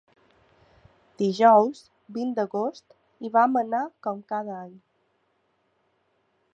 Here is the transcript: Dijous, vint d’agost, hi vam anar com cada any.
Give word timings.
Dijous, 1.23 1.83
vint 2.17 2.33
d’agost, 2.39 2.97
hi 3.25 3.33
vam 3.37 3.61
anar 3.65 3.85
com 4.07 4.27
cada 4.35 4.57
any. 4.65 4.75